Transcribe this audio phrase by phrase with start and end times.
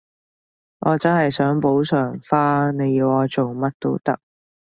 [0.79, 4.19] 我真係想補償返，你要我做乜都得